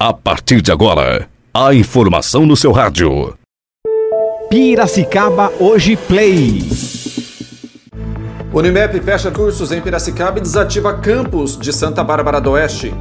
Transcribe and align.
A 0.00 0.12
partir 0.12 0.62
de 0.62 0.70
agora, 0.70 1.28
a 1.52 1.74
informação 1.74 2.46
no 2.46 2.56
seu 2.56 2.70
rádio. 2.70 3.34
Piracicaba 4.48 5.52
Hoje 5.58 5.96
Play. 5.96 6.62
Unimep 8.52 9.00
fecha 9.00 9.28
cursos 9.32 9.72
em 9.72 9.80
Piracicaba 9.80 10.38
e 10.38 10.40
desativa 10.40 10.94
campus 10.94 11.58
de 11.58 11.72
Santa 11.72 12.04
Bárbara 12.04 12.40
do 12.40 12.52
Oeste. 12.52 12.94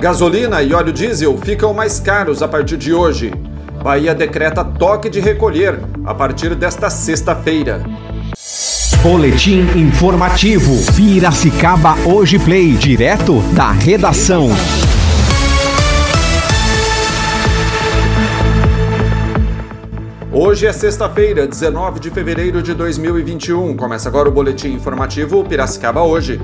Gasolina 0.00 0.60
e 0.60 0.74
óleo 0.74 0.92
diesel 0.92 1.38
ficam 1.38 1.72
mais 1.72 2.00
caros 2.00 2.42
a 2.42 2.48
partir 2.48 2.78
de 2.78 2.92
hoje. 2.92 3.32
Bahia 3.80 4.12
decreta 4.12 4.64
toque 4.64 5.08
de 5.08 5.20
recolher 5.20 5.78
a 6.04 6.12
partir 6.12 6.56
desta 6.56 6.90
sexta-feira. 6.90 7.80
Boletim 9.04 9.60
informativo. 9.76 10.72
Piracicaba 10.96 11.94
Hoje 12.04 12.40
Play. 12.40 12.72
Direto 12.72 13.38
da 13.54 13.70
redação. 13.70 14.48
Hoje 20.36 20.66
é 20.66 20.72
sexta-feira, 20.72 21.46
19 21.46 22.00
de 22.00 22.10
fevereiro 22.10 22.60
de 22.60 22.74
2021. 22.74 23.76
Começa 23.76 24.08
agora 24.08 24.28
o 24.28 24.32
boletim 24.32 24.72
informativo 24.72 25.44
Piracicaba 25.44 26.02
Hoje. 26.02 26.40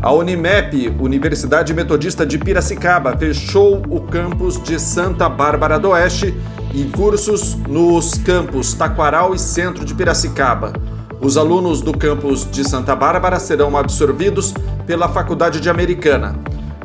A 0.00 0.12
Unimep, 0.12 0.94
Universidade 1.00 1.74
Metodista 1.74 2.24
de 2.24 2.38
Piracicaba, 2.38 3.16
fechou 3.16 3.82
o 3.88 4.02
campus 4.02 4.62
de 4.62 4.78
Santa 4.78 5.28
Bárbara 5.28 5.76
do 5.76 5.88
Oeste 5.88 6.32
e 6.72 6.84
cursos 6.84 7.56
nos 7.66 8.14
campos 8.18 8.74
Taquaral 8.74 9.34
e 9.34 9.40
Centro 9.40 9.84
de 9.84 9.92
Piracicaba. 9.92 10.72
Os 11.20 11.36
alunos 11.36 11.82
do 11.82 11.92
campus 11.92 12.48
de 12.48 12.62
Santa 12.62 12.94
Bárbara 12.94 13.40
serão 13.40 13.76
absorvidos 13.76 14.54
pela 14.86 15.08
Faculdade 15.08 15.60
de 15.60 15.68
Americana. 15.68 16.38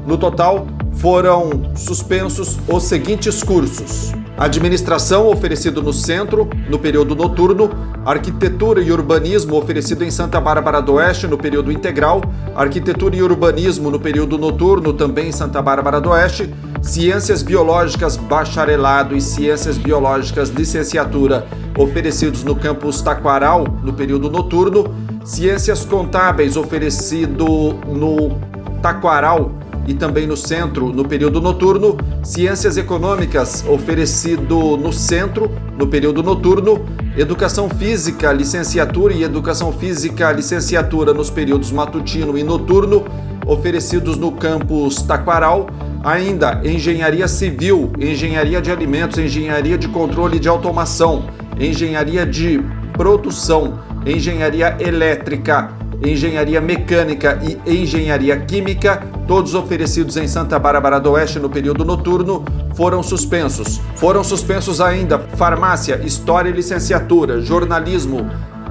No 0.07 0.17
total, 0.17 0.65
foram 0.93 1.71
suspensos 1.75 2.57
os 2.67 2.81
seguintes 2.81 3.43
cursos: 3.43 4.11
Administração 4.43 5.29
oferecido 5.29 5.81
no 5.81 5.93
centro, 5.93 6.49
no 6.69 6.77
período 6.77 7.15
noturno, 7.15 7.69
Arquitetura 8.05 8.81
e 8.81 8.91
Urbanismo 8.91 9.55
oferecido 9.55 10.03
em 10.03 10.11
Santa 10.11 10.41
Bárbara 10.41 10.81
do 10.81 10.95
Oeste 10.95 11.27
no 11.27 11.37
período 11.37 11.71
integral, 11.71 12.21
Arquitetura 12.53 13.15
e 13.15 13.23
Urbanismo 13.23 13.89
no 13.89 13.97
período 14.01 14.37
noturno 14.37 14.91
também 14.91 15.29
em 15.29 15.31
Santa 15.31 15.61
Bárbara 15.61 16.01
do 16.01 16.09
Oeste, 16.09 16.53
Ciências 16.81 17.41
Biológicas 17.41 18.17
Bacharelado 18.17 19.15
e 19.15 19.21
Ciências 19.21 19.77
Biológicas 19.77 20.49
Licenciatura 20.49 21.47
oferecidos 21.77 22.43
no 22.43 22.53
campus 22.53 23.01
Taquaral 23.01 23.63
no 23.81 23.93
período 23.93 24.29
noturno, 24.29 24.93
Ciências 25.23 25.85
Contábeis 25.85 26.57
oferecido 26.57 27.45
no 27.87 28.37
Taquaral 28.81 29.62
e 29.85 29.93
também 29.93 30.25
no 30.25 30.37
centro 30.37 30.89
no 30.93 31.05
período 31.05 31.41
noturno, 31.41 31.97
Ciências 32.23 32.77
Econômicas 32.77 33.65
oferecido 33.67 34.77
no 34.77 34.93
centro 34.93 35.51
no 35.77 35.87
período 35.87 36.23
noturno, 36.23 36.85
Educação 37.17 37.69
Física, 37.69 38.31
licenciatura 38.31 39.13
e 39.13 39.23
Educação 39.23 39.71
Física, 39.71 40.31
licenciatura 40.31 41.13
nos 41.13 41.29
períodos 41.29 41.71
matutino 41.71 42.37
e 42.37 42.43
noturno, 42.43 43.03
oferecidos 43.45 44.17
no 44.17 44.31
campus 44.31 45.01
Taquaral, 45.01 45.67
ainda 46.03 46.61
Engenharia 46.63 47.27
Civil, 47.27 47.91
Engenharia 47.99 48.61
de 48.61 48.71
Alimentos, 48.71 49.17
Engenharia 49.17 49.77
de 49.77 49.87
Controle 49.87 50.39
de 50.39 50.47
Automação, 50.47 51.25
Engenharia 51.59 52.25
de 52.25 52.61
Produção, 52.93 53.79
Engenharia 54.05 54.77
Elétrica, 54.79 55.71
Engenharia 56.05 56.59
Mecânica 56.59 57.39
e 57.41 57.81
Engenharia 57.81 58.37
Química, 58.37 59.01
todos 59.27 59.55
oferecidos 59.55 60.17
em 60.17 60.27
Santa 60.27 60.59
Bárbara 60.59 60.99
do 60.99 61.11
Oeste 61.11 61.39
no 61.39 61.49
período 61.49 61.85
noturno, 61.85 62.43
foram 62.75 63.01
suspensos. 63.01 63.79
Foram 63.95 64.23
suspensos 64.23 64.81
ainda 64.81 65.19
Farmácia, 65.19 66.01
História 66.03 66.49
e 66.49 66.53
Licenciatura, 66.53 67.41
Jornalismo, 67.41 68.29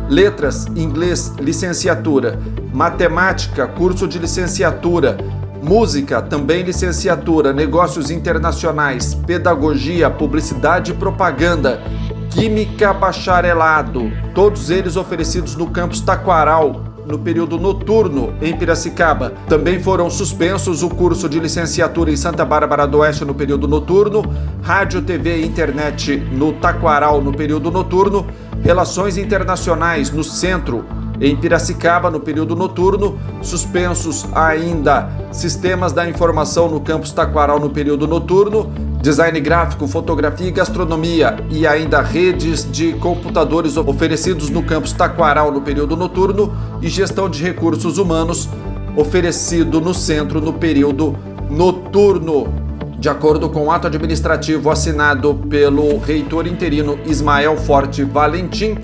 Letras, 0.09 0.67
Inglês, 0.77 1.33
Licenciatura, 1.41 2.39
Matemática, 2.73 3.67
curso 3.67 4.07
de 4.07 4.19
licenciatura, 4.19 5.17
Música, 5.63 6.21
também 6.21 6.65
licenciatura, 6.65 7.53
Negócios 7.53 8.11
Internacionais, 8.11 9.15
Pedagogia, 9.15 10.11
Publicidade 10.11 10.91
e 10.91 10.95
Propaganda, 10.95 11.81
Química 12.31 12.93
Bacharelado, 12.93 14.11
todos 14.35 14.71
eles 14.71 14.97
oferecidos 14.97 15.55
no 15.55 15.71
campus 15.71 16.01
Taquaral, 16.01 16.92
no 17.07 17.19
período 17.19 17.59
noturno 17.59 18.35
em 18.41 18.57
Piracicaba. 18.57 19.33
Também 19.49 19.81
foram 19.81 20.11
suspensos 20.11 20.83
o 20.83 20.89
curso 20.89 21.29
de 21.29 21.39
licenciatura 21.39 22.11
em 22.11 22.17
Santa 22.17 22.45
Bárbara 22.45 22.87
do 22.87 22.99
Oeste 22.99 23.25
no 23.25 23.35
período 23.35 23.67
noturno, 23.67 24.23
rádio, 24.63 25.03
TV 25.03 25.39
e 25.39 25.47
internet 25.47 26.17
no 26.33 26.53
Taquaral 26.53 27.21
no 27.21 27.33
período 27.33 27.71
noturno, 27.71 28.27
relações 28.63 29.19
internacionais 29.19 30.11
no 30.11 30.23
centro 30.23 30.85
em 31.21 31.37
Piracicaba 31.37 32.11
no 32.11 32.19
período 32.19 32.57
noturno, 32.57 33.17
suspensos 33.41 34.27
ainda 34.35 35.09
sistemas 35.31 35.93
da 35.93 36.09
informação 36.09 36.69
no 36.69 36.81
campus 36.81 37.13
Taquaral 37.13 37.61
no 37.61 37.71
período 37.71 38.09
noturno, 38.09 38.73
design 39.03 39.41
gráfico, 39.41 39.89
fotografia 39.89 40.47
e 40.47 40.53
gastronomia 40.53 41.37
e 41.51 41.67
ainda 41.67 42.01
redes 42.01 42.71
de 42.71 42.93
computadores 42.95 43.77
oferecidos 43.77 44.49
no 44.49 44.63
campus 44.63 44.93
Taquaral 44.93 45.51
no 45.51 45.61
período 45.61 45.97
noturno 45.97 46.57
e 46.81 46.89
gestão 46.89 47.29
de 47.29 47.43
recursos 47.43 47.99
humanos 47.99 48.49
oferecido 48.97 49.81
no 49.81 49.93
centro 49.93 50.41
no 50.41 50.53
período 50.53 51.17
noturno. 51.51 52.47
De 52.97 53.09
acordo 53.09 53.51
com 53.51 53.67
o 53.67 53.73
ato 53.73 53.89
administrativo 53.89 54.71
assinado 54.71 55.35
pelo 55.51 55.99
reitor 55.99 56.47
interino 56.47 56.97
Ismael 57.05 57.57
Forte 57.57 58.05
Valentim, 58.05 58.79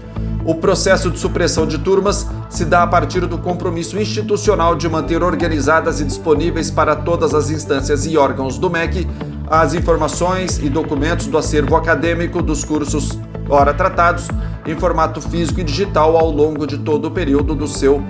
o 0.44 0.56
processo 0.56 1.12
de 1.12 1.18
supressão 1.20 1.64
de 1.64 1.78
turmas 1.78 2.26
se 2.50 2.64
dá 2.64 2.82
a 2.82 2.86
partir 2.88 3.24
do 3.26 3.38
compromisso 3.38 3.96
institucional 3.96 4.74
de 4.74 4.88
manter 4.88 5.22
organizadas 5.22 6.00
e 6.00 6.04
disponíveis 6.04 6.72
para 6.72 6.96
todas 6.96 7.34
as 7.34 7.50
instâncias 7.50 8.04
e 8.04 8.16
órgãos 8.16 8.58
do 8.58 8.68
MEC 8.68 9.06
as 9.50 9.74
informações 9.74 10.58
e 10.58 10.68
documentos 10.68 11.26
do 11.26 11.38
acervo 11.38 11.74
acadêmico 11.74 12.42
dos 12.42 12.64
cursos 12.64 13.18
ora 13.48 13.72
tratados 13.72 14.28
em 14.66 14.74
formato 14.76 15.20
físico 15.22 15.60
e 15.60 15.64
digital 15.64 16.16
ao 16.16 16.30
longo 16.30 16.66
de 16.66 16.76
todo 16.76 17.06
o 17.06 17.10
período 17.10 17.54
do 17.54 17.66
seu 17.66 18.02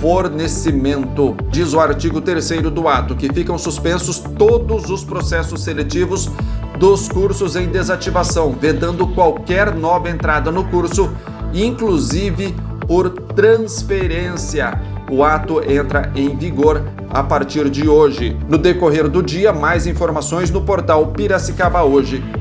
fornecimento. 0.00 1.36
Diz 1.50 1.74
o 1.74 1.80
artigo 1.80 2.20
3 2.20 2.62
do 2.72 2.86
ato 2.86 3.16
que 3.16 3.32
ficam 3.32 3.58
suspensos 3.58 4.20
todos 4.20 4.88
os 4.88 5.04
processos 5.04 5.64
seletivos 5.64 6.30
dos 6.78 7.08
cursos 7.08 7.56
em 7.56 7.68
desativação, 7.68 8.52
vedando 8.52 9.08
qualquer 9.08 9.74
nova 9.74 10.08
entrada 10.08 10.52
no 10.52 10.64
curso, 10.64 11.10
inclusive 11.52 12.54
por 12.86 13.10
transferência. 13.10 14.95
O 15.10 15.22
ato 15.22 15.62
entra 15.70 16.10
em 16.16 16.36
vigor 16.36 16.82
a 17.08 17.22
partir 17.22 17.70
de 17.70 17.88
hoje. 17.88 18.36
No 18.48 18.58
decorrer 18.58 19.08
do 19.08 19.22
dia, 19.22 19.52
mais 19.52 19.86
informações 19.86 20.50
no 20.50 20.62
portal 20.62 21.06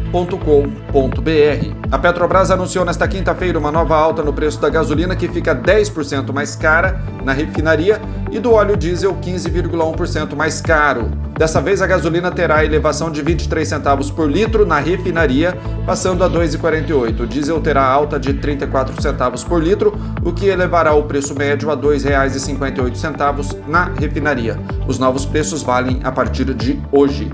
piracicabahoje.com.br. 0.05 1.75
A 1.91 1.99
Petrobras 1.99 2.51
anunciou 2.51 2.85
nesta 2.85 3.07
quinta-feira 3.07 3.57
uma 3.57 3.71
nova 3.71 3.95
alta 3.95 4.23
no 4.23 4.33
preço 4.33 4.59
da 4.59 4.69
gasolina 4.69 5.15
que 5.15 5.27
fica 5.27 5.55
10% 5.55 6.33
mais 6.33 6.55
cara 6.55 7.01
na 7.23 7.33
refinaria 7.33 8.01
e 8.31 8.39
do 8.39 8.53
óleo 8.53 8.77
diesel 8.77 9.15
15,1% 9.15 10.35
mais 10.35 10.61
caro. 10.61 11.11
Dessa 11.37 11.59
vez 11.59 11.81
a 11.81 11.87
gasolina 11.87 12.31
terá 12.31 12.63
elevação 12.63 13.11
de 13.11 13.21
23 13.21 13.67
centavos 13.67 14.09
por 14.09 14.31
litro 14.31 14.65
na 14.65 14.79
refinaria, 14.79 15.57
passando 15.85 16.23
a 16.23 16.29
2,48. 16.29 17.21
O 17.21 17.27
diesel 17.27 17.59
terá 17.59 17.85
alta 17.85 18.17
de 18.17 18.33
34 18.35 19.01
centavos 19.01 19.43
por 19.43 19.61
litro, 19.61 19.93
o 20.23 20.31
que 20.31 20.47
elevará 20.47 20.93
o 20.93 21.03
preço 21.03 21.35
médio 21.35 21.69
a 21.69 21.75
R$ 21.75 21.81
2,58 21.81 23.57
na 23.67 23.91
refinaria. 23.99 24.57
Os 24.87 24.97
novos 24.97 25.25
preços 25.25 25.61
valem 25.61 25.99
a 26.03 26.11
partir 26.11 26.45
de 26.53 26.81
hoje. 26.91 27.29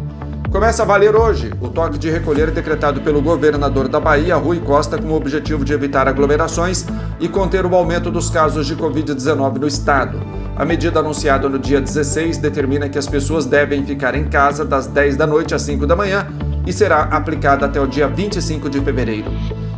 Começa 0.52 0.84
a 0.84 0.86
valer 0.86 1.16
hoje 1.16 1.50
o 1.62 1.70
toque 1.70 1.98
de 1.98 2.10
recolher 2.10 2.52
decretado 2.52 3.00
pelo 3.00 3.22
governador 3.22 3.88
da 3.88 4.02
Bahia, 4.02 4.36
Rui 4.36 4.60
Costa, 4.60 4.98
com 4.98 5.08
o 5.08 5.16
objetivo 5.16 5.64
de 5.64 5.72
evitar 5.72 6.10
aglomerações 6.10 6.86
e 7.22 7.30
conter 7.30 7.66
o 7.66 7.74
aumento 7.74 8.12
dos 8.12 8.30
casos 8.30 8.68
de 8.68 8.76
Covid-19 8.76 9.60
no 9.60 9.68
estado. 9.68 10.22
A 10.58 10.66
medida 10.66 11.00
anunciada 11.00 11.48
no 11.48 11.58
dia 11.58 11.80
16 11.80 12.38
determina 12.38 12.90
que 12.90 12.98
as 12.98 13.08
pessoas 13.08 13.46
devem 13.46 13.86
ficar 13.86 14.14
em 14.14 14.26
casa 14.26 14.66
das 14.66 14.88
10 14.88 15.16
da 15.16 15.26
noite 15.26 15.56
às 15.56 15.62
5 15.62 15.88
da 15.88 15.96
manhã 15.96 16.28
e 16.66 16.74
será 16.74 17.04
aplicada 17.04 17.66
até 17.66 17.80
o 17.80 17.88
dia 17.88 18.08
25 18.08 18.70
de 18.70 18.80
fevereiro. 18.82 19.32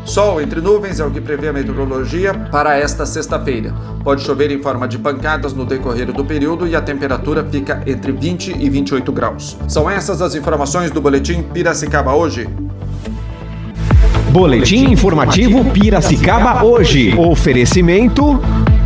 Sol 0.05 0.41
entre 0.41 0.59
nuvens 0.59 0.99
é 0.99 1.05
o 1.05 1.09
que 1.09 1.21
prevê 1.21 1.47
a 1.47 1.53
meteorologia 1.53 2.33
para 2.33 2.77
esta 2.77 3.05
sexta-feira. 3.05 3.73
Pode 4.03 4.21
chover 4.21 4.51
em 4.51 4.61
forma 4.61 4.85
de 4.85 4.97
pancadas 4.97 5.53
no 5.53 5.65
decorrer 5.65 6.11
do 6.11 6.25
período 6.25 6.67
e 6.67 6.75
a 6.75 6.81
temperatura 6.81 7.45
fica 7.49 7.81
entre 7.87 8.11
20 8.11 8.57
e 8.59 8.69
28 8.69 9.11
graus. 9.13 9.57
São 9.67 9.89
essas 9.89 10.21
as 10.21 10.35
informações 10.35 10.91
do 10.91 10.99
Boletim 10.99 11.41
Piracicaba 11.41 12.13
hoje. 12.13 12.49
Boletim 14.31 14.91
informativo 14.91 15.63
Piracicaba 15.71 16.65
hoje. 16.65 17.15
Oferecimento 17.17 18.41